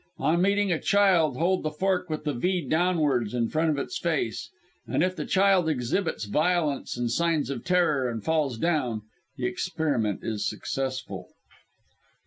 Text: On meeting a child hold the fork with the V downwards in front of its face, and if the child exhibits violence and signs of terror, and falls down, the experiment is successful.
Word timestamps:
On 0.17 0.41
meeting 0.41 0.71
a 0.71 0.79
child 0.79 1.37
hold 1.37 1.61
the 1.61 1.69
fork 1.69 2.09
with 2.09 2.23
the 2.23 2.33
V 2.33 2.67
downwards 2.67 3.35
in 3.35 3.49
front 3.49 3.69
of 3.69 3.77
its 3.77 3.99
face, 3.99 4.49
and 4.87 5.03
if 5.03 5.15
the 5.15 5.27
child 5.27 5.69
exhibits 5.69 6.25
violence 6.25 6.97
and 6.97 7.11
signs 7.11 7.51
of 7.51 7.63
terror, 7.63 8.09
and 8.09 8.23
falls 8.23 8.57
down, 8.57 9.03
the 9.37 9.45
experiment 9.45 10.21
is 10.23 10.49
successful. 10.49 11.27